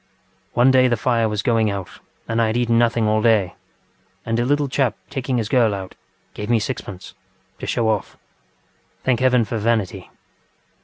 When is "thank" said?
9.03-9.19